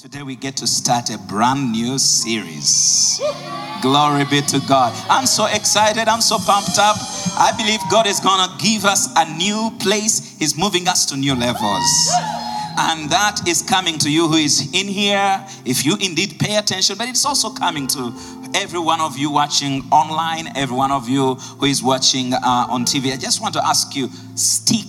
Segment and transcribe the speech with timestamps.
[0.00, 3.20] Today we get to start a brand new series.
[3.82, 4.94] Glory be to God.
[5.10, 6.08] I'm so excited.
[6.08, 6.96] I'm so pumped up.
[7.36, 10.38] I believe God is going to give us a new place.
[10.38, 11.84] He's moving us to new levels.
[12.78, 16.96] And that is coming to you who is in here, if you indeed pay attention,
[16.96, 18.14] but it's also coming to
[18.54, 22.86] every one of you watching online, every one of you who is watching uh, on
[22.86, 23.12] TV.
[23.12, 24.86] I just want to ask you stick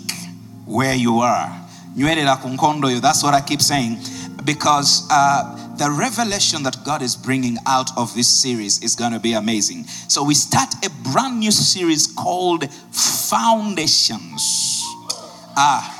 [0.66, 1.58] where you are.
[1.94, 4.00] That's what I keep saying
[4.46, 9.20] because uh, the revelation that God is bringing out of this series is going to
[9.20, 9.86] be amazing.
[9.86, 14.84] So, we start a brand new series called Foundations.
[15.58, 15.98] Ah,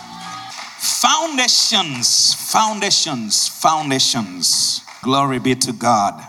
[1.02, 4.82] foundations, foundations, foundations.
[5.02, 6.22] Glory be to God.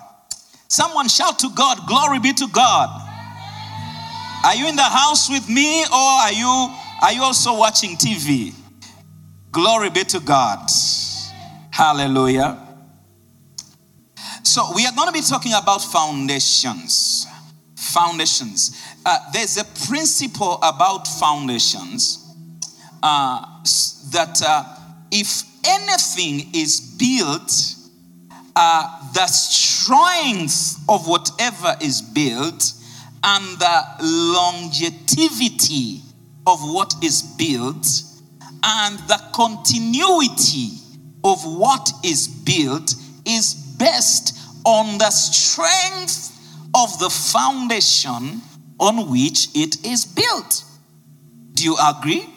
[0.68, 2.88] Someone shout to God, Glory be to God.
[4.44, 8.54] Are you in the house with me or are you are you also watching TV?
[9.50, 10.70] Glory be to God.
[11.72, 12.68] Hallelujah.
[14.42, 17.26] So, we are going to be talking about foundations.
[17.74, 18.78] Foundations.
[19.06, 22.36] Uh, there's a principle about foundations
[23.02, 23.40] uh,
[24.10, 24.64] that uh,
[25.10, 27.50] if anything is built,
[28.54, 32.74] uh, the strength of whatever is built
[33.24, 33.82] and the
[34.34, 36.02] longevity
[36.46, 37.86] of what is built
[38.62, 40.81] and the continuity
[41.24, 42.94] of what is built
[43.26, 46.30] is based on the strength
[46.74, 48.40] of the foundation
[48.80, 50.64] on which it is built.
[51.54, 52.28] Do you agree?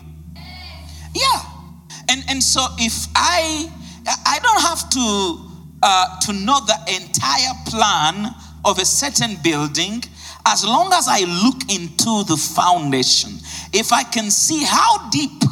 [1.14, 1.42] Yeah.
[2.10, 3.72] And and so if I
[4.26, 5.46] I don't have to
[5.82, 10.04] uh, to know the entire plan of a certain building
[10.46, 13.32] as long as I look into the foundation.
[13.74, 15.44] If I can see how deep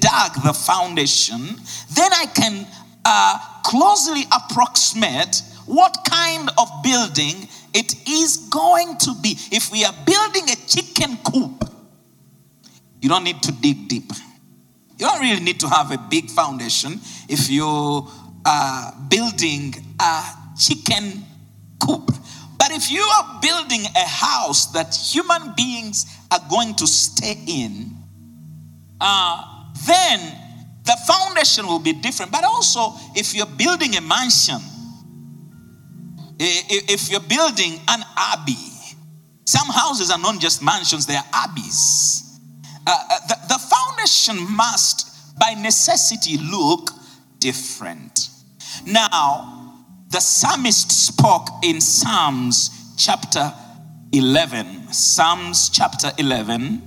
[0.00, 1.56] dug the foundation,
[1.94, 2.66] then I can
[3.04, 9.36] uh, closely approximate what kind of building it is going to be.
[9.52, 11.70] If we are building a chicken coop,
[13.00, 14.10] you don't need to dig deep.
[14.98, 18.08] You don't really need to have a big foundation if you
[18.44, 20.22] are building a
[20.58, 21.24] chicken
[21.78, 22.10] coop.
[22.58, 27.94] But if you are building a house that human beings are going to stay in,
[29.00, 30.20] uh, then
[30.84, 32.32] the foundation will be different.
[32.32, 34.60] But also, if you're building a mansion,
[36.40, 38.54] if you're building an abbey,
[39.44, 42.40] some houses are not just mansions, they are abbeys.
[42.86, 46.90] Uh, uh, the, the foundation must, by necessity, look
[47.38, 48.28] different.
[48.86, 53.52] Now, the psalmist spoke in Psalms chapter
[54.12, 56.82] 11, Psalms chapter 11,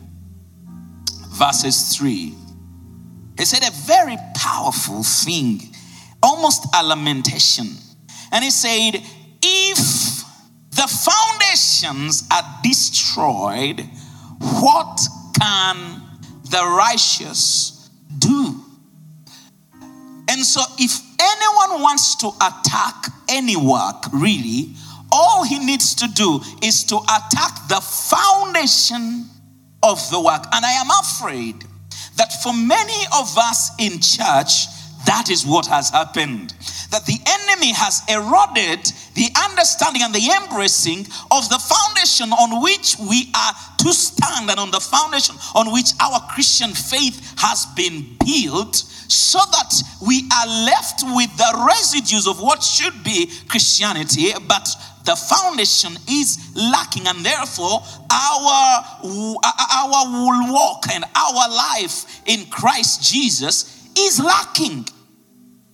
[1.38, 2.36] verses 3.
[3.42, 5.74] He said a very powerful thing,
[6.22, 7.70] almost a lamentation.
[8.32, 9.02] And he said,
[9.42, 10.24] If
[10.70, 13.80] the foundations are destroyed,
[14.62, 15.02] what
[15.40, 16.04] can
[16.52, 18.64] the righteous do?
[20.30, 24.76] And so, if anyone wants to attack any work, really,
[25.12, 29.26] all he needs to do is to attack the foundation
[29.82, 30.46] of the work.
[30.54, 31.66] And I am afraid
[32.22, 34.68] that for many of us in church,
[35.06, 36.54] that is what has happened.
[36.92, 38.86] That the enemy has eroded
[39.16, 44.60] the understanding and the embracing of the foundation on which we are to stand and
[44.60, 49.74] on the foundation on which our Christian faith has been built, so that
[50.06, 54.68] we are left with the residues of what should be Christianity, but
[55.06, 57.82] the foundation is lacking and therefore
[58.12, 64.86] our our walk and our life in Christ Jesus is lacking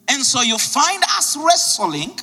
[0.09, 2.17] and so you find us wrestling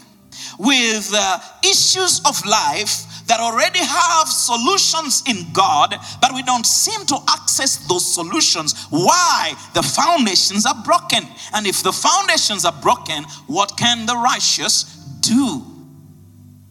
[0.59, 7.07] with uh, issues of life that already have solutions in God, but we don't seem
[7.07, 8.87] to access those solutions.
[8.91, 9.55] Why?
[9.75, 11.25] The foundations are broken.
[11.55, 14.85] And if the foundations are broken, what can the righteous
[15.21, 15.63] do?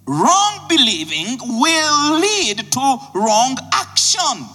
[0.05, 4.45] Wrong believing will lead to wrong action.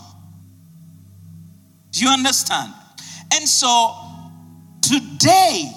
[1.92, 2.74] Do you understand?
[3.32, 4.07] And so
[4.88, 5.70] today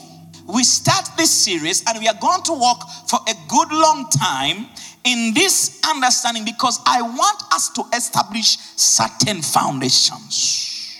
[0.48, 4.68] we start this series and we are going to walk for a good long time
[5.04, 10.98] in this understanding because I want us to establish certain foundations.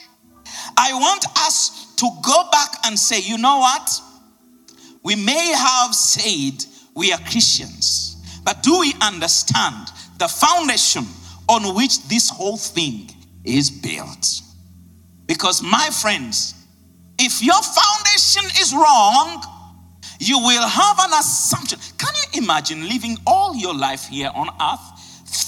[0.78, 3.90] I want us to go back and say, you know what?
[5.04, 6.66] We may have said
[6.96, 8.12] we are Christians
[8.44, 9.88] but do we understand
[10.18, 11.06] the foundation
[11.48, 13.10] on which this whole thing
[13.44, 14.42] is built?
[15.26, 16.61] Because, my friends,
[17.22, 19.44] if your foundation is wrong,
[20.20, 21.78] you will have an assumption.
[21.98, 25.00] Can you imagine living all your life here on earth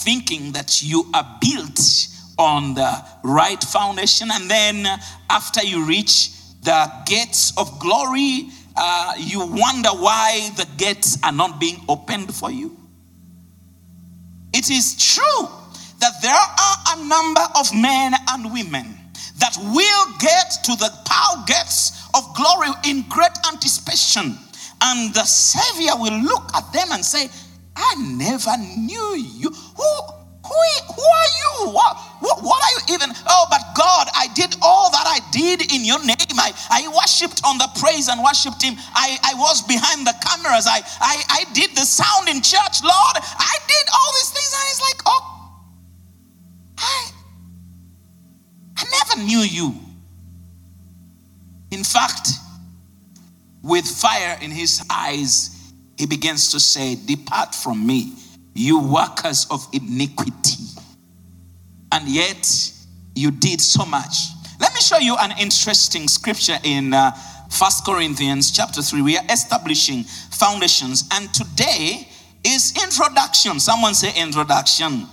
[0.03, 1.79] thinking that you are built
[2.37, 4.85] on the right foundation, and then
[5.29, 6.31] after you reach
[6.61, 12.51] the gates of glory, uh, you wonder why the gates are not being opened for
[12.51, 12.77] you?
[14.53, 15.47] It is true
[15.99, 19.02] that there are a number of men and women
[19.39, 24.38] that will get to the power gates of glory in great anticipation.
[24.81, 27.30] And the Savior will look at them and say,
[27.75, 29.50] I never knew you.
[29.50, 29.89] Who,
[30.44, 30.59] who,
[30.94, 31.71] who are you?
[31.71, 33.09] What, what, what, are you even?
[33.25, 36.18] Oh, but God, I did all that I did in your name.
[36.38, 38.75] I, I worshipped on the praise and worshipped Him.
[38.94, 40.68] I, I was behind the cameras.
[40.68, 43.15] I, I, I did the sound in church, Lord.
[43.18, 44.51] I did all these things.
[44.51, 45.21] And it's like, oh,
[46.77, 47.12] I,
[48.77, 49.75] I never knew you.
[51.71, 52.29] In fact,
[53.61, 58.13] with fire in his eyes, he begins to say, Depart from me,
[58.53, 60.63] you workers of iniquity.
[61.91, 62.71] And yet,
[63.15, 64.15] you did so much.
[64.59, 67.11] Let me show you an interesting scripture in uh,
[67.49, 69.01] First Corinthians chapter 3.
[69.01, 72.07] We are establishing foundations, and today
[72.43, 73.59] is introduction.
[73.59, 75.07] Someone say introduction.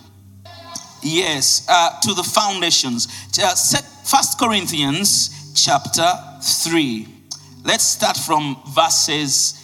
[1.02, 3.08] Yes, uh, to the foundations.
[3.42, 3.54] Uh,
[4.04, 6.12] First Corinthians chapter
[6.42, 7.06] 3.
[7.64, 9.54] Let's start from verses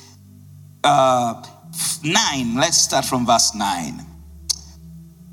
[0.84, 1.42] uh,
[2.02, 2.54] 9.
[2.56, 4.04] Let's start from verse 9.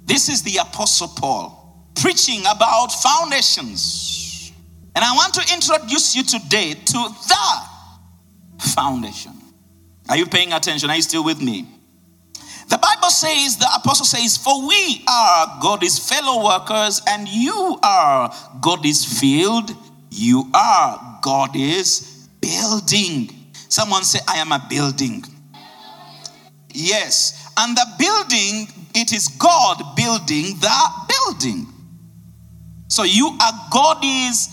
[0.06, 4.52] This is the Apostle Paul preaching about foundations.
[4.96, 6.94] And I want to introduce you today to
[7.28, 9.32] the foundation.
[10.10, 10.90] Are you paying attention?
[10.90, 11.68] Are you still with me?
[12.69, 18.33] The Bible says, the apostle says, For we are God's fellow workers, and you are
[18.62, 19.71] God's field.
[20.10, 23.30] You are God's building.
[23.69, 25.24] Someone say, I am a building.
[26.74, 27.51] Yes.
[27.57, 31.68] And the building, it is God building the building.
[32.88, 34.50] So you are God's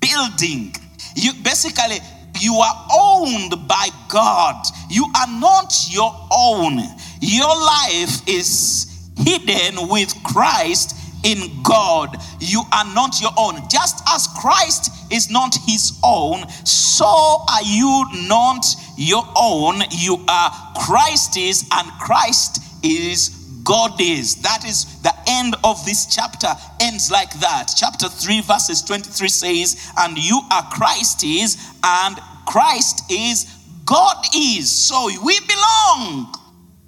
[0.00, 0.74] building.
[1.16, 1.98] You basically
[2.40, 4.66] you are owned by God.
[4.90, 6.80] You are not your own.
[7.26, 10.94] Your life is hidden with Christ
[11.24, 12.14] in God.
[12.38, 13.66] You are not your own.
[13.70, 18.66] Just as Christ is not his own, so are you not
[18.98, 19.80] your own.
[19.90, 23.30] You are Christ's, and Christ is
[23.64, 24.42] God is.
[24.42, 26.48] That is the end of this chapter,
[26.82, 27.72] ends like that.
[27.74, 33.46] Chapter 3, verses 23 says, And you are Christ's, and Christ is
[33.86, 34.70] God is.
[34.70, 36.34] So we belong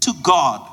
[0.06, 0.66] to God.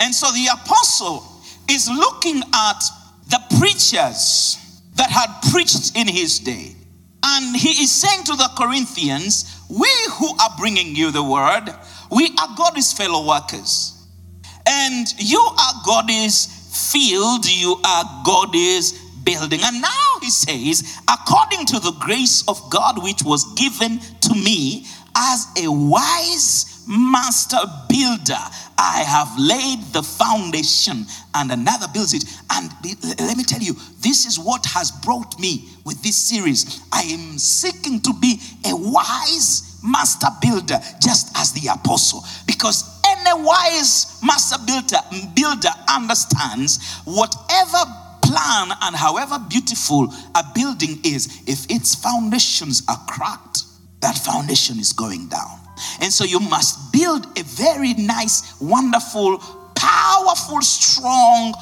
[0.00, 1.22] And so the apostle
[1.68, 2.80] is looking at
[3.28, 4.56] the preachers
[4.94, 6.74] that had preached in his day.
[7.22, 11.66] And he is saying to the Corinthians, We who are bringing you the word,
[12.10, 13.96] we are God's fellow workers.
[14.66, 16.46] And you are God's
[16.92, 18.92] field, you are God's
[19.22, 19.60] building.
[19.62, 24.86] And now he says, according to the grace of God which was given to me
[25.14, 27.58] as a wise master
[27.88, 28.42] builder,
[28.76, 32.24] I have laid the foundation and another builds it.
[32.50, 36.80] And be, let me tell you, this is what has brought me with this series.
[36.92, 43.42] I am seeking to be a wise master builder, just as the apostle, because any
[43.42, 44.98] wise master builder,
[45.34, 47.78] builder understands whatever
[48.22, 53.62] plan and however beautiful a building is, if its foundations are cracked,
[54.00, 55.58] that foundation is going down.
[56.00, 59.38] And so you must build a very nice, wonderful,
[59.74, 61.54] powerful, strong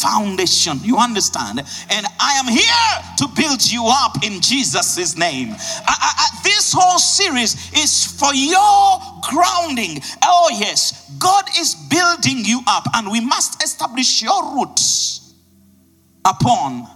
[0.00, 0.78] foundation.
[0.82, 1.58] You understand?
[1.58, 5.48] And I am here to build you up in Jesus' name.
[5.50, 10.00] I, I, this whole series is for your grounding.
[10.22, 15.34] Oh, yes, God is building you up, and we must establish your roots
[16.24, 16.86] upon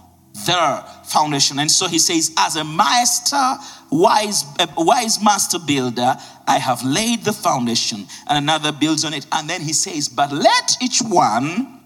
[0.45, 1.59] their foundation.
[1.59, 3.57] And so he says, as a master,
[3.91, 6.15] wise, a wise master builder,
[6.47, 9.25] I have laid the foundation, and another builds on it.
[9.31, 11.81] And then he says, but let each one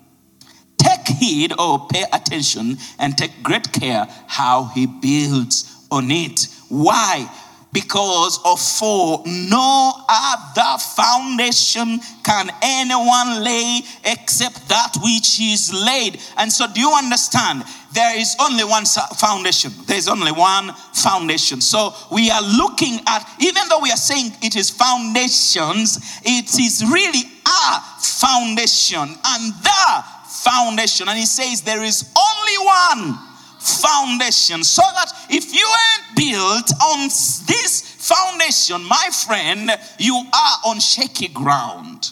[0.78, 6.48] take heed or pay attention and take great care how he builds on it.
[6.70, 7.30] Why?
[7.74, 16.20] Because of for no other foundation can anyone lay except that which is laid.
[16.38, 17.64] And so, do you understand?
[17.94, 19.72] There is only one foundation.
[19.86, 21.62] There is only one foundation.
[21.62, 26.84] So, we are looking at, even though we are saying it is foundations, it is
[26.86, 31.08] really a foundation and the foundation.
[31.08, 33.33] And he says there is only one
[33.64, 37.08] foundation so that if you ain't built on
[37.48, 42.12] this foundation, my friend, you are on shaky ground.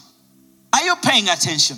[0.74, 1.78] Are you paying attention?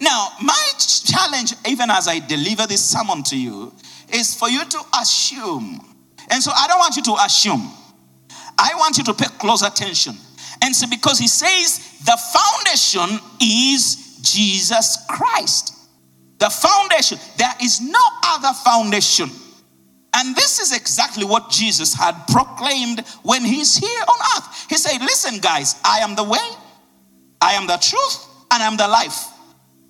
[0.00, 3.74] Now, my challenge, even as I deliver this sermon to you,
[4.12, 5.84] is for you to assume.
[6.30, 7.70] And so I don't want you to assume.
[8.56, 10.14] I want you to pay close attention.
[10.62, 15.74] And so, because he says the foundation is Jesus Christ.
[16.40, 17.18] The foundation.
[17.36, 19.30] There is no other foundation.
[20.14, 24.66] And this is exactly what Jesus had proclaimed when he's here on earth.
[24.68, 26.48] He said, Listen, guys, I am the way,
[27.40, 29.26] I am the truth, and I'm the life.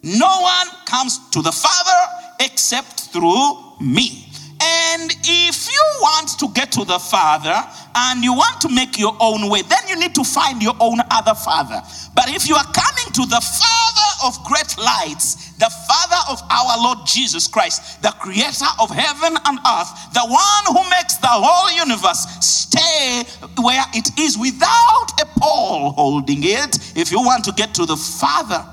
[0.03, 4.27] No one comes to the Father except through me.
[4.63, 7.57] And if you want to get to the Father
[7.95, 10.99] and you want to make your own way, then you need to find your own
[11.11, 11.81] other Father.
[12.15, 16.83] But if you are coming to the Father of great lights, the Father of our
[16.83, 21.71] Lord Jesus Christ, the creator of heaven and earth, the one who makes the whole
[21.77, 23.23] universe stay
[23.61, 27.97] where it is without a pole holding it, if you want to get to the
[27.97, 28.65] Father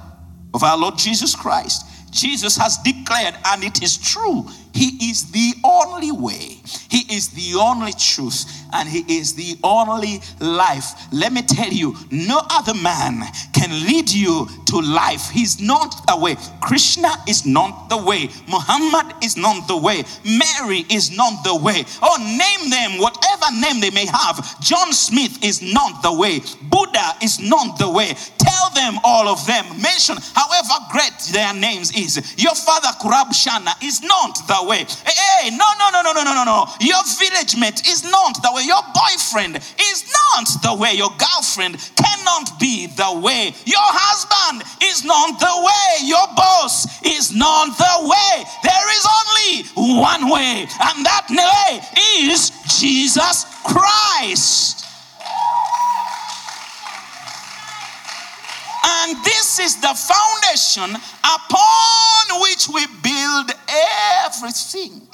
[0.53, 5.55] of our Lord Jesus Christ, Jesus has declared, and it is true, He is the
[5.63, 11.11] only way, He is the only truth, and He is the only life.
[11.11, 15.29] Let me tell you, no other man can lead you to life.
[15.29, 16.35] He's not the way.
[16.61, 18.29] Krishna is not the way.
[18.47, 20.03] Muhammad is not the way.
[20.23, 21.83] Mary is not the way.
[22.03, 24.59] Oh, name them whatever name they may have.
[24.59, 26.41] John Smith is not the way.
[26.69, 28.13] Buddha is not the way.
[28.37, 29.65] Tell them all of them.
[29.81, 32.17] Mention however great their names is.
[32.37, 34.85] Your father Kurab Shana is not the way.
[35.05, 36.65] Hey, no, no, no, no, no, no, no, no.
[36.79, 38.63] Your village mate is not the way.
[38.63, 40.93] Your boyfriend is not the way.
[40.93, 41.77] Your girlfriend
[42.27, 43.53] cannot be the way.
[43.65, 46.07] Your husband is not the way.
[46.07, 48.43] Your boss is not the way.
[48.63, 51.79] There is only one way, and that way
[52.19, 54.85] is Jesus Christ.
[58.83, 63.51] And this is the foundation upon which we build
[64.25, 65.06] everything.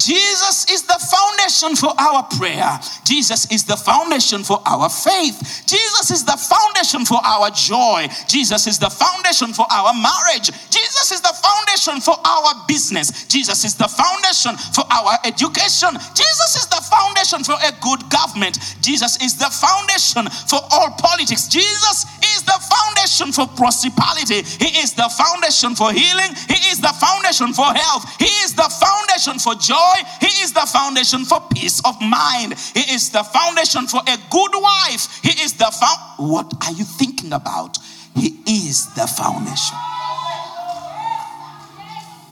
[0.00, 2.80] Jesus is the foundation for our prayer.
[3.04, 5.64] Jesus is the foundation for our faith.
[5.68, 8.08] Jesus is the foundation for our joy.
[8.26, 10.48] Jesus is the foundation for our marriage.
[10.72, 13.28] Jesus is the foundation for our business.
[13.28, 15.92] Jesus is the foundation for our education.
[16.16, 18.56] Jesus is the foundation for a good government.
[18.80, 21.46] Jesus is the foundation for all politics.
[21.46, 22.08] Jesus
[22.50, 24.42] the foundation for prosperity.
[24.42, 26.34] He is the foundation for healing.
[26.48, 28.04] He is the foundation for health.
[28.18, 29.96] He is the foundation for joy.
[30.20, 32.58] He is the foundation for peace of mind.
[32.74, 35.22] He is the foundation for a good wife.
[35.22, 36.00] He is the found.
[36.18, 37.78] What are you thinking about?
[38.16, 39.78] He is the foundation.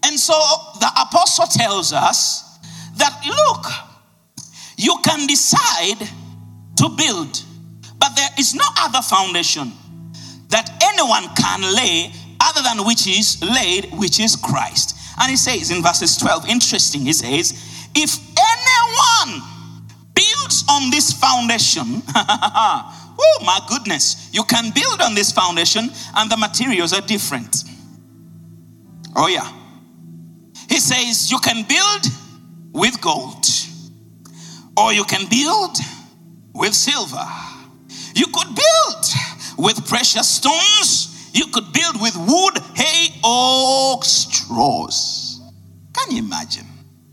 [0.05, 0.35] And so
[0.81, 2.59] the apostle tells us
[2.97, 3.67] that look,
[4.77, 6.09] you can decide
[6.77, 7.43] to build,
[7.99, 9.73] but there is no other foundation
[10.49, 14.97] that anyone can lay other than which is laid, which is Christ.
[15.21, 17.53] And he says in verses 12, interesting, he says,
[17.95, 19.43] if anyone
[20.15, 26.37] builds on this foundation, oh my goodness, you can build on this foundation and the
[26.37, 27.65] materials are different.
[29.17, 29.53] Oh, yeah.
[30.69, 32.07] He says you can build
[32.73, 33.45] with gold,
[34.77, 35.77] or you can build
[36.55, 37.27] with silver.
[38.15, 39.05] You could build
[39.59, 45.41] with precious stones you could build with wood, hay, or straws.
[45.93, 46.67] Can you imagine?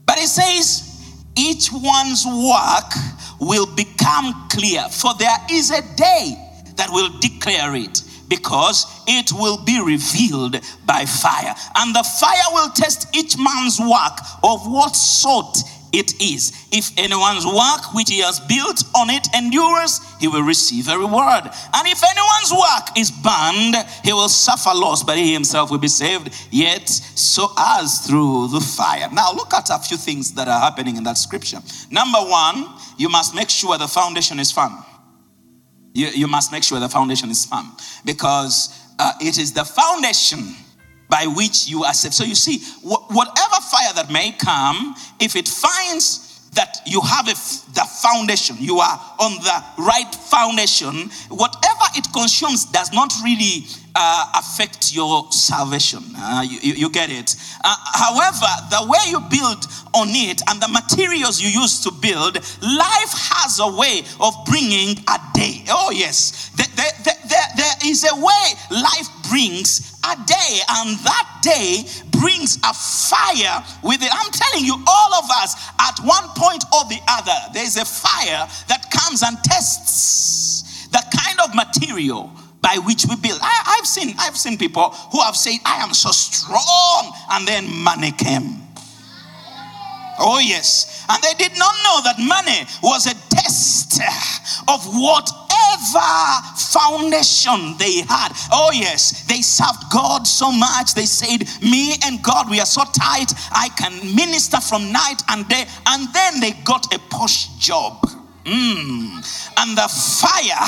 [0.05, 2.91] But it says, each one's work
[3.39, 6.35] will become clear, for there is a day
[6.75, 11.53] that will declare it because it will be revealed by fire.
[11.75, 15.57] And the fire will test each man's work of what sort
[15.95, 16.67] it is.
[16.71, 21.43] If anyone's work which he has built on it endures, he will receive a reward.
[21.45, 25.87] And if anyone's work is burned, he will suffer loss, but he himself will be
[25.87, 29.09] saved, yet so as through the fire.
[29.11, 31.59] Now, look at a few things that are happening in that scripture.
[31.89, 34.83] Number one, you must make sure the foundation is firm.
[35.93, 37.71] You, you must make sure the foundation is firm
[38.03, 40.55] because uh, it is the foundation
[41.09, 42.13] by which you are saved.
[42.13, 47.25] So you see, wh- whatever fire that may come, if it finds that you have
[47.25, 54.25] the foundation, you are on the right foundation, whatever it consumes does not really uh,
[54.35, 56.03] affect your salvation.
[56.17, 57.35] Uh, you, you, you, get it.
[57.63, 62.35] Uh, however, the way you build on it and the materials you use to build,
[62.61, 65.63] life has a way of bringing a day.
[65.69, 66.49] Oh, yes.
[66.55, 72.73] There, there, there is a way life brings a day, and that day brings a
[72.73, 74.09] fire with it.
[74.11, 78.47] I'm telling you, all of us, at one point or the other, there's a fire
[78.67, 82.31] that comes and tests the kind of material
[82.61, 83.39] by which we build.
[83.41, 87.71] I, have seen, I've seen people who have said, I am so strong, and then
[87.83, 88.61] money came.
[90.17, 91.05] Oh, yes.
[91.09, 93.99] And they did not know that money was a test
[94.67, 94.81] of
[95.55, 98.29] whatever foundation they had.
[98.51, 99.25] Oh, yes.
[99.27, 100.93] They served God so much.
[100.93, 103.31] They said, Me and God, we are so tight.
[103.51, 105.65] I can minister from night and day.
[105.87, 108.01] And then they got a posh job.
[108.43, 109.21] Mm.
[109.57, 110.67] And the fire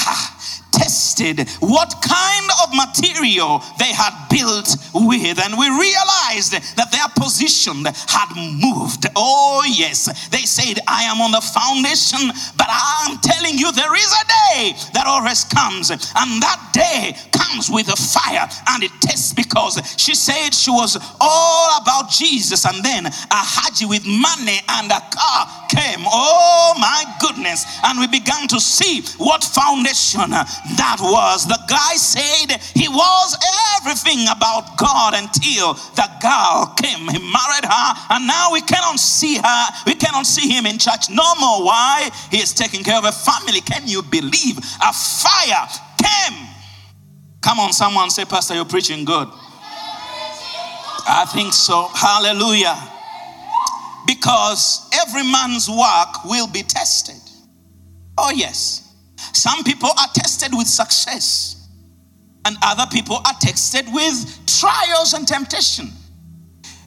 [0.88, 7.84] tested what kind of material they had built with, and we realized that their position
[7.84, 9.06] had moved.
[9.16, 14.12] Oh, yes, they said, I am on the foundation, but I'm telling you, there is
[14.16, 14.26] a
[14.56, 16.00] day that always comes, and
[16.40, 21.82] that day comes with a fire and it tests because she said she was all
[21.82, 26.08] about Jesus, and then a haji with money and a car came.
[26.08, 30.32] Oh, my goodness, and we began to see what foundation
[30.78, 31.46] that was.
[31.46, 33.38] The guy said he was
[33.78, 37.08] everything about God until the girl came.
[37.10, 39.64] He married her, and now we cannot see her.
[39.86, 41.66] We cannot see him in church no more.
[41.66, 42.10] Why?
[42.32, 43.62] He is taking care of a family.
[43.62, 44.58] Can you believe?
[44.58, 45.68] A fire
[46.02, 46.48] came.
[47.42, 49.28] Come on, someone say, Pastor, you're preaching good.
[51.10, 51.90] I think so.
[51.94, 52.76] Hallelujah.
[54.06, 57.22] Because every man's work will be tested.
[58.18, 58.87] Oh, yes.
[59.34, 61.68] Some people are tested with success,
[62.46, 65.90] and other people are tested with trials and temptation.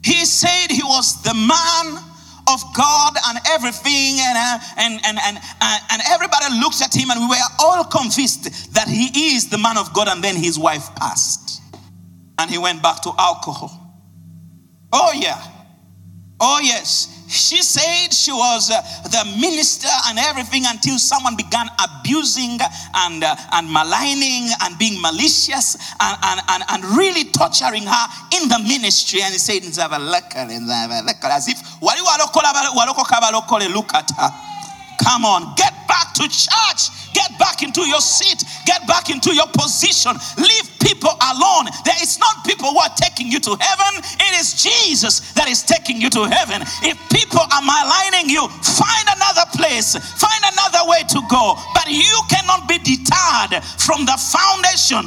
[0.02, 2.04] He said he was the man
[2.48, 7.10] of God and everything, and, uh, and, and, and, uh, and everybody looked at him,
[7.10, 10.08] and we were all convinced that he is the man of God.
[10.08, 11.60] And then his wife passed,
[12.38, 13.76] and he went back to alcohol.
[14.92, 15.40] Oh, yeah.
[16.40, 17.19] Oh, yes.
[17.30, 22.58] She said she was uh, the minister and everything until someone began abusing
[22.94, 28.48] and, uh, and maligning and being malicious and, and, and, and really torturing her in
[28.48, 29.22] the ministry.
[29.22, 29.78] And he said, as
[31.48, 31.58] if,
[33.68, 34.30] look at her.
[35.04, 36.90] Come on, get back to church.
[37.12, 38.44] Get back into your seat.
[38.66, 40.12] Get back into your position.
[40.38, 41.66] Leave people alone.
[41.84, 44.02] There is not people who are taking you to heaven.
[44.18, 46.62] It is Jesus that is taking you to heaven.
[46.82, 49.96] If people are maligning you, find another place.
[49.96, 51.56] Find another way to go.
[51.74, 55.04] But you cannot be deterred from the foundation.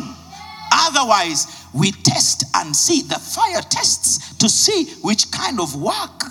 [0.72, 3.02] Otherwise, we test and see.
[3.02, 6.24] The fire tests to see which kind of work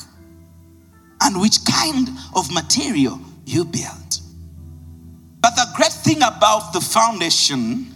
[1.23, 4.19] and which kind of material you build.
[5.55, 7.93] But the great thing about the foundation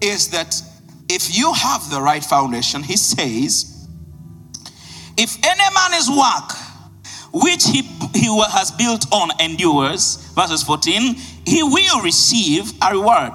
[0.00, 0.60] is that
[1.08, 3.86] if you have the right foundation, he says,
[5.18, 6.52] if any man is work
[7.32, 7.82] which he,
[8.14, 13.32] he has built on endures, verses 14, he will receive a reward.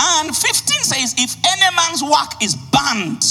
[0.00, 3.24] And 15 says, if any man's work is burnt,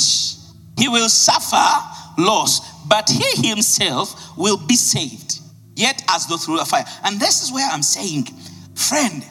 [0.78, 5.40] he will suffer loss, but he himself will be saved,
[5.76, 6.86] yet as though through a fire.
[7.04, 8.26] And this is where I'm saying,
[8.76, 9.26] friend,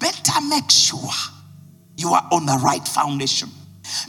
[0.00, 1.10] better make sure
[1.96, 3.48] you are on the right foundation.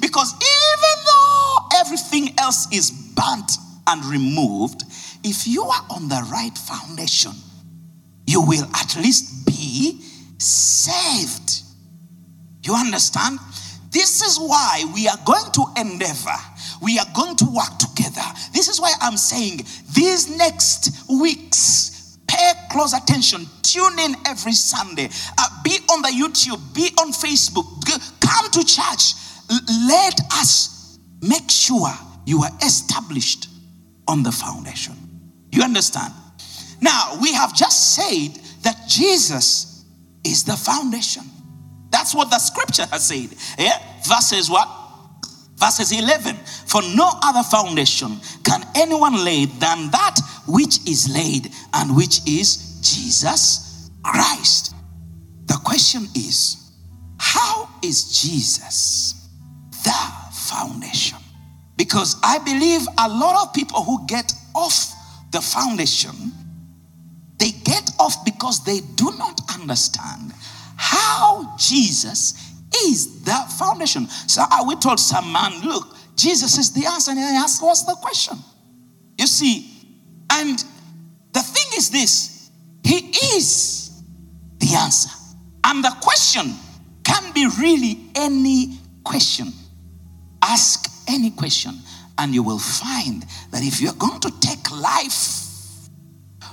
[0.01, 3.51] Because even though everything else is burnt
[3.87, 4.83] and removed,
[5.23, 7.31] if you are on the right foundation,
[8.25, 10.01] you will at least be
[10.37, 11.61] saved.
[12.63, 13.39] You understand?
[13.91, 16.35] This is why we are going to endeavor.
[16.81, 18.21] We are going to work together.
[18.53, 23.47] This is why I'm saying these next weeks, pay close attention.
[23.63, 25.09] Tune in every Sunday.
[25.37, 27.67] Uh, be on the YouTube, be on Facebook.
[28.21, 29.15] Come to church.
[29.87, 31.89] Let us make sure
[32.25, 33.49] you are established
[34.07, 34.95] on the foundation.
[35.51, 36.13] You understand?
[36.79, 39.83] Now, we have just said that Jesus
[40.23, 41.23] is the foundation.
[41.89, 43.35] That's what the scripture has said.
[43.59, 43.77] Yeah?
[44.07, 44.69] Verses what?
[45.57, 46.35] Verses 11.
[46.67, 50.15] For no other foundation can anyone lay than that
[50.47, 54.66] which is laid and which is Jesus Christ.
[55.47, 56.71] The question is,
[57.17, 59.27] how is Jesus
[59.83, 61.17] the foundation?
[61.77, 64.93] Because I believe a lot of people who get off
[65.31, 66.31] the foundation,
[67.37, 70.33] they get off because they do not understand
[70.75, 72.33] how Jesus
[72.83, 74.07] is the foundation.
[74.07, 77.11] So we told some man, look, Jesus is the answer.
[77.11, 78.37] And he asked, what's the question?
[79.17, 79.69] You see,
[80.31, 80.63] and
[81.33, 82.49] the thing is this
[82.83, 84.03] He is
[84.59, 85.09] the answer.
[85.67, 86.53] And the question
[87.03, 89.51] can be really any question.
[90.41, 91.75] Ask any question,
[92.17, 95.89] and you will find that if you're going to take life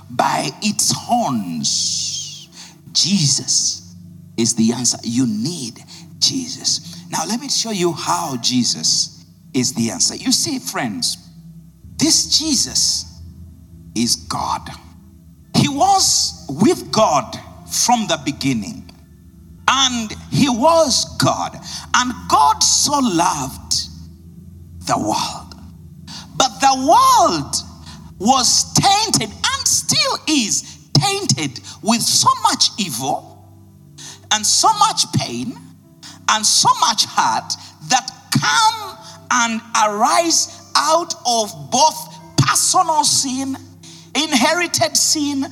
[0.09, 2.49] by its horns,
[2.91, 3.95] Jesus
[4.37, 4.97] is the answer.
[5.03, 5.79] You need
[6.19, 7.05] Jesus.
[7.09, 10.15] Now, let me show you how Jesus is the answer.
[10.15, 11.17] You see, friends,
[11.97, 13.21] this Jesus
[13.95, 14.69] is God.
[15.55, 17.39] He was with God
[17.71, 18.84] from the beginning,
[19.77, 21.57] and He was God.
[21.93, 23.73] And God so loved
[24.87, 25.53] the world.
[26.37, 27.55] But the world
[28.19, 33.35] was tainted and still is tainted with so much evil
[34.31, 35.53] and so much pain
[36.29, 37.53] and so much hurt
[37.89, 38.09] that
[38.39, 38.97] come
[39.31, 43.55] and arise out of both personal sin,
[44.15, 45.45] inherited sin,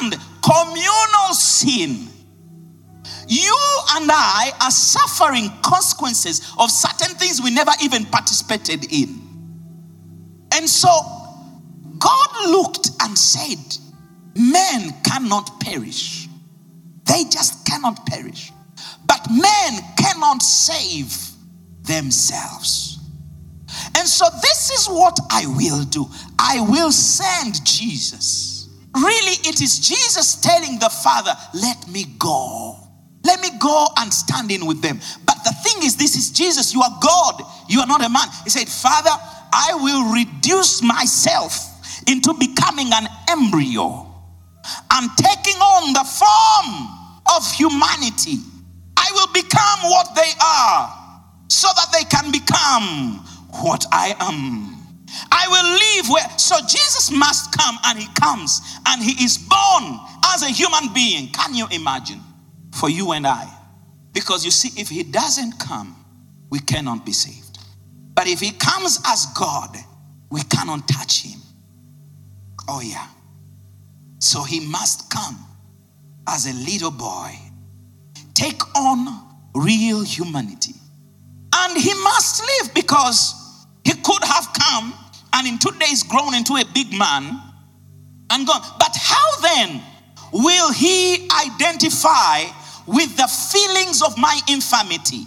[0.00, 2.09] and communal sin.
[3.30, 3.56] You
[3.90, 9.20] and I are suffering consequences of certain things we never even participated in.
[10.52, 10.88] And so
[11.96, 13.78] God looked and said,
[14.34, 16.26] Men cannot perish.
[17.04, 18.50] They just cannot perish.
[19.06, 21.16] But men cannot save
[21.82, 22.98] themselves.
[23.96, 28.68] And so, this is what I will do I will send Jesus.
[28.96, 32.79] Really, it is Jesus telling the Father, Let me go.
[33.24, 34.98] Let me go and stand in with them.
[35.26, 36.72] But the thing is, this is Jesus.
[36.72, 37.42] You are God.
[37.68, 38.28] You are not a man.
[38.44, 39.10] He said, Father,
[39.52, 41.66] I will reduce myself
[42.08, 44.06] into becoming an embryo
[44.92, 46.88] and taking on the form
[47.36, 48.38] of humanity.
[48.96, 51.00] I will become what they are
[51.48, 53.24] so that they can become
[53.62, 54.76] what I am.
[55.32, 56.38] I will live where.
[56.38, 61.28] So Jesus must come and he comes and he is born as a human being.
[61.32, 62.20] Can you imagine?
[62.72, 63.48] For you and I.
[64.12, 65.96] Because you see, if he doesn't come,
[66.50, 67.58] we cannot be saved.
[68.14, 69.76] But if he comes as God,
[70.30, 71.40] we cannot touch him.
[72.68, 73.06] Oh, yeah.
[74.18, 75.38] So he must come
[76.28, 77.34] as a little boy,
[78.34, 80.74] take on real humanity.
[81.54, 84.94] And he must live because he could have come
[85.32, 87.40] and in two days grown into a big man
[88.30, 88.62] and gone.
[88.78, 89.82] But how then
[90.32, 92.44] will he identify
[92.90, 95.24] with the feelings of my infirmity?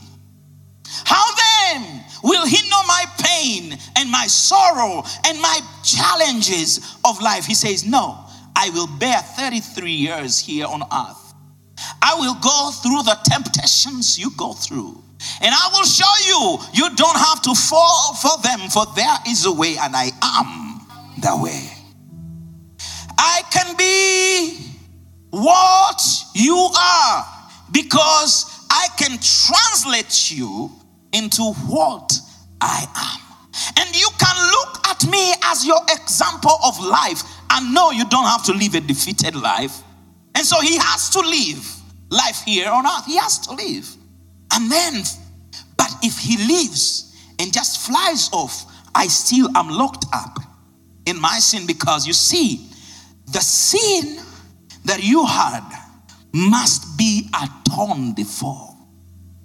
[1.05, 1.25] How
[1.71, 7.45] then will he know my pain and my sorrow and my challenges of life?
[7.45, 11.33] He says, No, I will bear 33 years here on earth.
[12.01, 15.01] I will go through the temptations you go through.
[15.41, 19.45] And I will show you, you don't have to fall for them, for there is
[19.45, 20.85] a way, and I am
[21.17, 21.72] the way.
[27.93, 30.71] Because I can translate you
[31.11, 32.11] into what
[32.59, 33.47] I am.
[33.77, 38.25] And you can look at me as your example of life and know you don't
[38.25, 39.83] have to live a defeated life.
[40.33, 41.63] And so he has to live
[42.09, 43.05] life here on earth.
[43.05, 43.87] He has to live.
[44.53, 45.03] And then,
[45.77, 50.39] but if he leaves and just flies off, I still am locked up
[51.05, 52.71] in my sin because you see,
[53.27, 54.19] the sin
[54.85, 55.82] that you had
[56.33, 58.69] must be atoned for.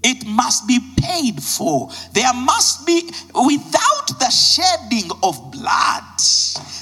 [0.02, 1.90] It must be paid for.
[2.12, 6.04] There must be, without the shedding of blood,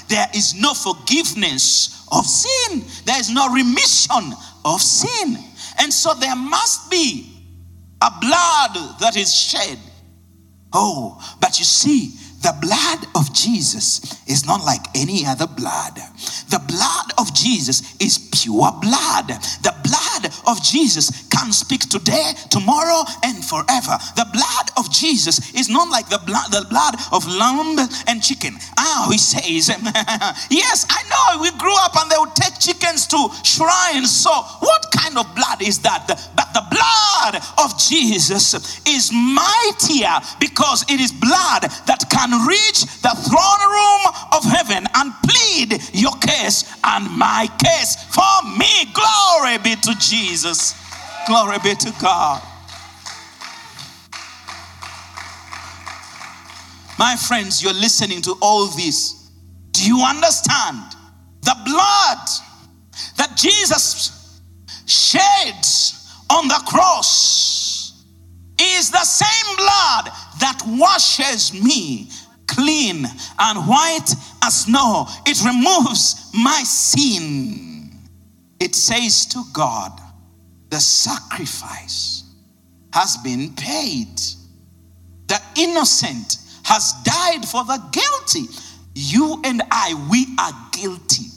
[0.07, 2.85] there is no forgiveness of sin.
[3.05, 5.37] There is no remission of sin.
[5.79, 7.33] And so there must be
[8.01, 9.79] a blood that is shed.
[10.73, 15.95] Oh, but you see, the blood of Jesus is not like any other blood.
[16.49, 19.31] The blood of Jesus is pure blood.
[20.47, 23.99] Of Jesus can speak today, tomorrow, and forever.
[24.15, 28.55] The blood of Jesus is not like the blood, the blood of lamb and chicken.
[28.77, 29.69] Ah, he says,
[30.49, 34.13] yes, I know we grew up and they would take chickens to shrines.
[34.15, 36.05] So, what kind of blood is that?
[36.07, 38.53] But the blood of Jesus
[38.87, 44.87] is mightier because it is blood that can can reach the throne room of heaven
[44.95, 48.91] and plead your case and my case for me.
[48.93, 50.73] Glory be to Jesus.
[51.27, 52.41] Glory be to God.
[56.97, 59.29] My friends, you're listening to all this.
[59.71, 60.95] Do you understand?
[61.41, 62.27] The blood
[63.17, 64.41] that Jesus
[64.85, 65.65] shed
[66.29, 68.03] on the cross
[68.59, 72.09] is the same blood that washes me
[72.47, 73.05] clean
[73.39, 74.09] and white
[74.43, 75.05] as snow.
[75.25, 77.91] It removes my sin.
[78.59, 79.91] It says to God,
[80.69, 82.23] the sacrifice
[82.91, 84.19] has been paid.
[85.27, 88.51] The innocent has died for the guilty.
[88.93, 91.31] You and I, we are guilty.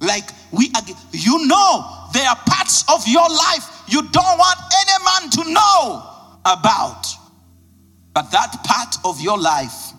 [0.00, 5.04] Like we are, you know there are parts of your life you don't want any
[5.04, 6.10] man to know
[6.44, 7.06] about.
[8.12, 9.92] But that part of your life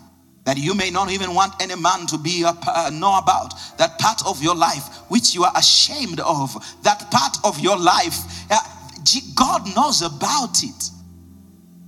[0.44, 4.24] that you may not even want any man to be uh, know about that part
[4.24, 8.16] of your life which you are ashamed of that part of your life
[8.50, 8.60] uh,
[9.34, 10.90] god knows about it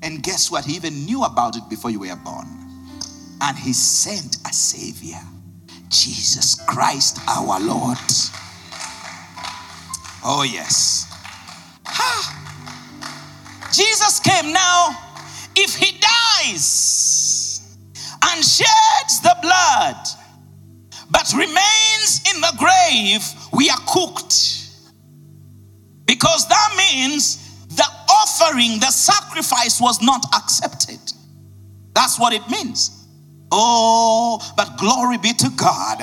[0.02, 2.57] and guess what he even knew about it before you were born
[3.40, 5.20] and he sent a savior
[5.88, 7.98] jesus christ our lord
[10.24, 11.06] oh yes
[13.72, 14.90] jesus came now
[15.56, 17.60] if he dies
[18.22, 19.96] and sheds the blood,
[21.10, 23.22] but remains in the grave,
[23.52, 24.66] we are cooked.
[26.04, 31.00] Because that means the offering, the sacrifice was not accepted.
[31.94, 32.97] That's what it means.
[33.50, 36.00] Oh, but glory be to God.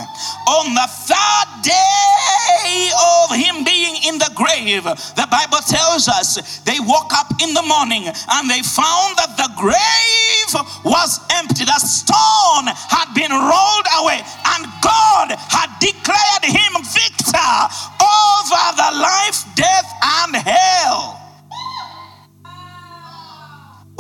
[0.48, 2.90] On the third day
[3.22, 7.62] of him being in the grave, the Bible tells us they woke up in the
[7.62, 11.66] morning and they found that the grave was empty.
[11.66, 14.22] The stone had been rolled away,
[14.58, 17.56] and God had declared him victor
[18.02, 21.22] over the life, death, and hell.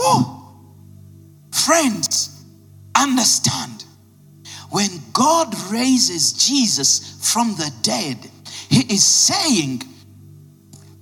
[0.02, 0.32] Ooh.
[1.52, 2.35] Friends,
[2.96, 3.86] understand
[4.70, 8.18] when God raises Jesus from the dead,
[8.70, 9.84] He is saying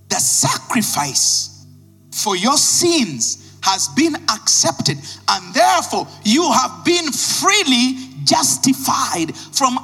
[0.10, 1.66] the sacrifice
[2.12, 4.98] for your sins has been accepted,
[5.30, 9.78] and therefore you have been freely justified from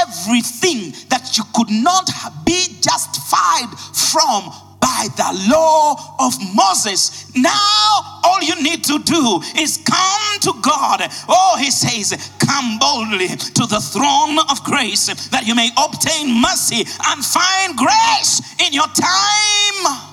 [0.00, 2.08] everything that you could not
[2.44, 7.21] be justified from by the law of Moses.
[7.34, 11.00] Now, all you need to do is come to God.
[11.28, 16.84] Oh, he says, Come boldly to the throne of grace that you may obtain mercy
[17.06, 20.12] and find grace in your time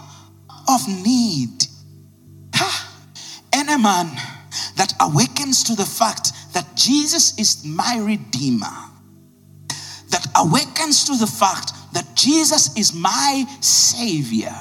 [0.67, 1.65] of need.
[3.53, 4.07] Any man
[4.77, 8.77] that awakens to the fact that Jesus is my Redeemer,
[10.09, 14.55] that awakens to the fact that Jesus is my Savior,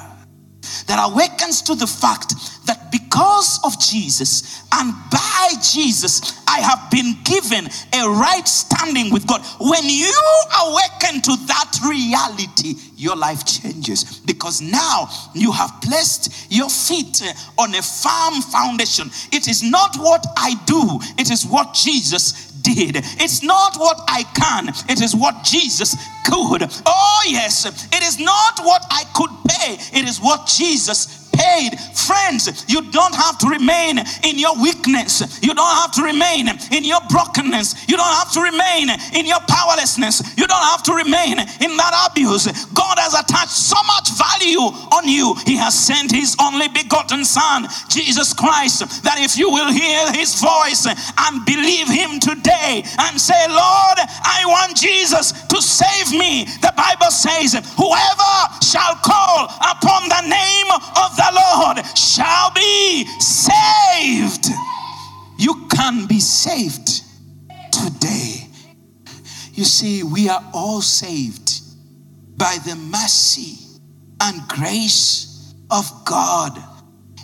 [0.88, 2.34] that awakens to the fact
[2.66, 9.26] that because of Jesus and by Jesus, I have been given a right standing with
[9.26, 9.42] God.
[9.60, 10.12] When you
[10.64, 17.62] awaken to that reality, your life changes because now you have placed your feet uh,
[17.62, 19.10] on a firm foundation.
[19.32, 22.96] It is not what I do, it is what Jesus did.
[23.20, 26.62] It's not what I can, it is what Jesus could.
[26.86, 31.78] Oh, yes, it is not what I could pay, it is what Jesus paid.
[31.94, 35.22] Friends, you don't have to remain in your weakness.
[35.42, 37.88] You don't have to remain in your brokenness.
[37.88, 40.36] You don't have to remain in your powerlessness.
[40.36, 42.50] You don't have to remain in that abuse.
[42.74, 45.36] God has attached so much value on you.
[45.46, 50.40] He has sent his only begotten Son, Jesus Christ, that if you will hear his
[50.40, 52.57] voice and believe him today
[52.98, 59.46] and say, Lord, I want Jesus to save me, the Bible says, whoever shall call
[59.60, 60.66] upon the name
[60.96, 64.46] of the Lord shall be saved.
[65.38, 67.02] You can be saved
[67.70, 68.48] today.
[69.52, 71.62] You see, we are all saved
[72.36, 73.58] by the mercy
[74.20, 76.56] and grace of God.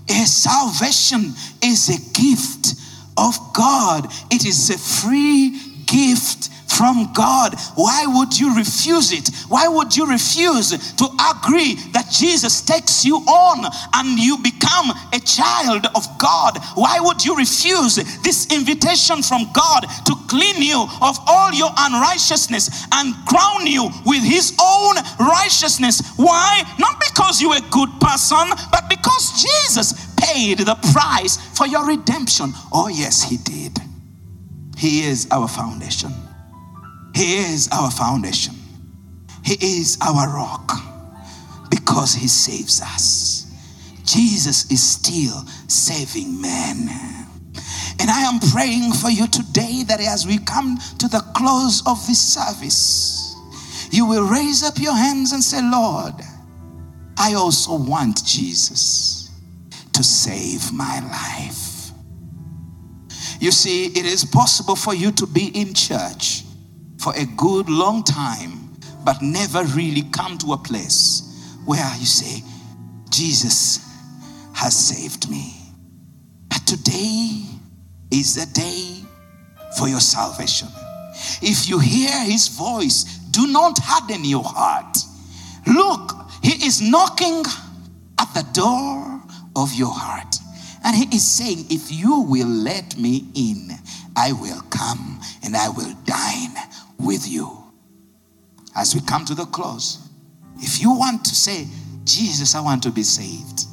[0.09, 2.75] A salvation is a gift
[3.17, 7.55] of God, it is a free gift from God.
[7.77, 9.31] Why would you refuse it?
[9.49, 15.21] Why would you refuse to agree that Jesus takes you on and you become a
[15.21, 16.59] child of God?
[16.75, 22.87] Why would you refuse this invitation from God to clean you of all your unrighteousness
[22.93, 26.03] and crown you with His own righteousness?
[26.17, 26.63] Why?
[26.79, 32.53] Not because you're a good person, but because Jesus paid the price for your redemption.
[32.73, 33.79] Oh, yes, He did.
[34.77, 36.13] He is our foundation.
[37.15, 38.55] He is our foundation.
[39.45, 40.73] He is our rock
[41.71, 43.53] because He saves us.
[44.05, 46.89] Jesus is still saving men.
[48.01, 52.05] And I am praying for you today that as we come to the close of
[52.07, 53.37] this service,
[53.91, 56.15] you will raise up your hands and say, Lord,
[57.17, 59.24] I also want Jesus
[59.95, 61.93] to save my life.
[63.41, 66.45] You see, it is possible for you to be in church
[66.99, 71.23] for a good long time, but never really come to a place
[71.65, 72.43] where you say,
[73.11, 73.87] Jesus
[74.55, 75.55] has saved me.
[76.49, 77.43] But today
[78.11, 79.05] is the day
[79.79, 80.69] for your salvation.
[81.43, 84.97] If you hear his voice, do not harden your heart.
[85.67, 87.45] Look, He is knocking
[88.19, 89.14] at the door
[89.57, 90.37] of your heart.
[90.85, 93.71] And he is saying, If you will let me in,
[94.17, 96.55] I will come and I will dine
[96.99, 97.51] with you.
[98.77, 100.09] As we come to the close,
[100.59, 101.67] if you want to say,
[102.05, 103.65] Jesus, I want to be saved,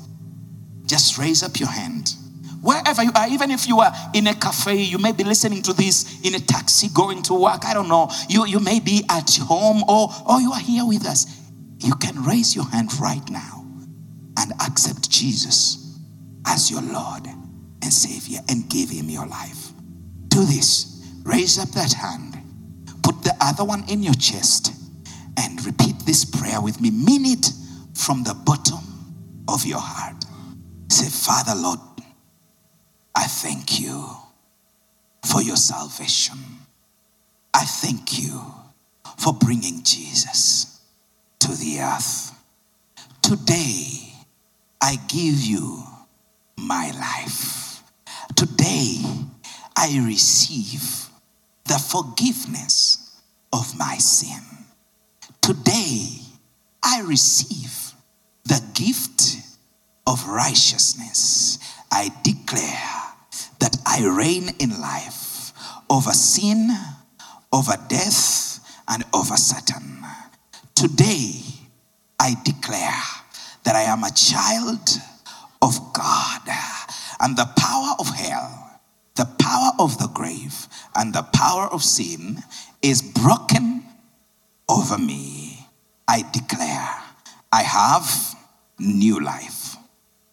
[0.86, 2.16] just raise up your hand.
[2.62, 5.74] Wherever you are, even if you are in a cafe, you may be listening to
[5.74, 7.66] this in a taxi going to work.
[7.66, 8.10] I don't know.
[8.30, 11.26] You, you may be at home or, or you are here with us.
[11.80, 13.61] You can raise your hand right now
[14.38, 16.00] and accept Jesus
[16.46, 19.72] as your Lord and Savior and give Him your life.
[20.28, 20.88] Do this.
[21.24, 22.38] Raise up that hand.
[23.04, 24.74] Put the other one in your chest
[25.38, 26.92] and repeat this prayer with me.
[26.92, 27.52] Mean it
[27.94, 28.80] from the bottom
[29.48, 30.24] of your heart.
[30.90, 31.80] Say, Father, Lord,
[33.16, 34.10] I thank you
[35.26, 36.38] for your salvation.
[37.54, 38.42] I thank you
[39.18, 40.82] for bringing Jesus
[41.40, 42.34] to the earth.
[43.22, 44.11] Today,
[44.82, 45.84] I give you
[46.58, 47.84] my life.
[48.36, 48.98] Today,
[49.76, 51.10] I receive
[51.66, 53.22] the forgiveness
[53.54, 54.42] of my sin.
[55.42, 56.08] Today,
[56.84, 57.94] I receive
[58.46, 59.38] the gift
[60.08, 61.60] of righteousness.
[61.92, 63.14] I declare
[63.60, 65.54] that I reign in life
[65.90, 66.70] over sin,
[67.54, 70.04] over death, and over Satan.
[70.74, 71.42] Today,
[72.20, 73.21] I declare
[73.64, 74.90] that I am a child
[75.62, 76.42] of God,
[77.20, 78.80] and the power of hell,
[79.16, 82.42] the power of the grave, and the power of sin
[82.82, 83.84] is broken
[84.68, 85.68] over me.
[86.08, 86.90] I declare
[87.52, 88.36] I have
[88.80, 89.76] new life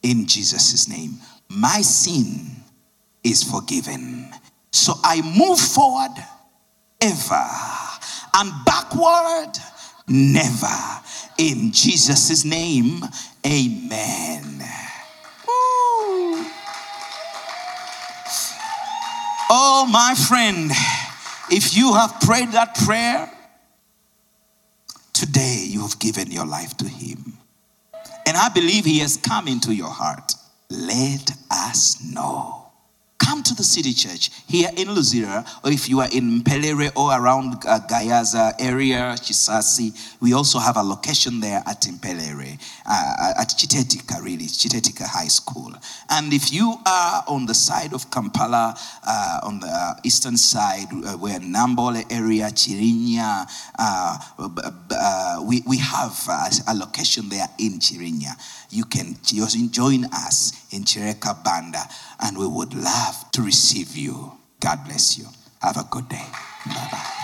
[0.03, 1.19] in Jesus' name.
[1.49, 2.51] My sin
[3.23, 4.33] is forgiven.
[4.73, 6.15] So I move forward
[7.01, 7.47] ever
[8.35, 9.53] and backward
[10.09, 10.67] never.
[11.39, 13.01] In Jesus' name,
[13.47, 14.61] amen.
[19.51, 20.71] Oh, my friend,
[21.51, 23.31] if you have prayed that prayer,
[25.13, 27.39] today you have given your life to Him.
[28.27, 30.35] And I believe He has come into your heart.
[30.69, 32.68] Let us know
[33.19, 37.13] come to the city church here in Luzira, or if you are in Pelere or
[37.21, 43.49] around uh, Gayaza area, Kisaasi, we also have a location there at Impelere, uh, at
[43.49, 45.75] Kitetika, really, Kitetika High School.
[46.11, 48.77] And if you are on the side of Kampala,
[49.07, 53.47] uh, on the eastern side, uh, where Namboole area, Kirinya,
[53.79, 54.19] uh,
[54.91, 56.17] uh, we, we have
[56.67, 58.33] a location there in Kirinya.
[58.71, 59.17] You can
[59.71, 61.89] join us in Kireka Banda,
[62.21, 64.33] and we would love to receive you.
[64.61, 65.27] God bless you.
[65.63, 66.27] Have a good day.
[66.67, 67.18] Bye bye.